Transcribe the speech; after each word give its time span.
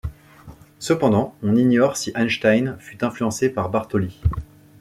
Cependant, 0.79 1.35
on 1.43 1.55
ignore 1.55 1.95
si 1.95 2.11
Einstein 2.15 2.75
fut 2.79 3.03
influencé 3.03 3.49
par 3.51 3.69
Bartoli. 3.69 4.19